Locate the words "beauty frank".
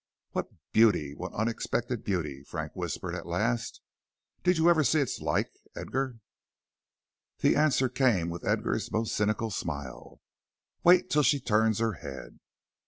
2.03-2.71